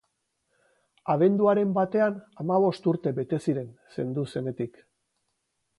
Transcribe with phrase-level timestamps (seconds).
[1.15, 4.83] Abenduaren batean hamabost urte bete ziren zendu zenetik.